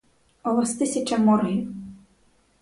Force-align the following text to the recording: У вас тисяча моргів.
У 0.45 0.53
вас 0.55 0.73
тисяча 0.75 1.17
моргів. 1.17 1.67